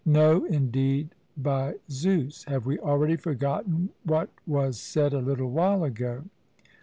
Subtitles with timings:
[0.03, 2.45] No indeed, by Zeus.
[2.45, 6.23] Have we already forgotten what was said a little while ago?